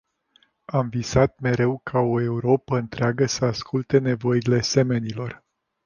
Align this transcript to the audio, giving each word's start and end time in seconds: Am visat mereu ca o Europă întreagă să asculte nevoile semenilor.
Am 0.79 0.89
visat 0.95 1.39
mereu 1.39 1.77
ca 1.83 1.99
o 1.99 2.21
Europă 2.21 2.77
întreagă 2.77 3.25
să 3.25 3.45
asculte 3.45 3.97
nevoile 3.97 4.61
semenilor. 4.61 5.43